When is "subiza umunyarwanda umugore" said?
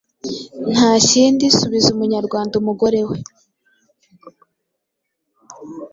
1.57-3.01